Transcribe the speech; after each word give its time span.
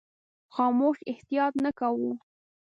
خاموش 0.53 0.97
احتیاط 1.13 1.53
نه 1.63 1.71
کاوه. 1.79 2.13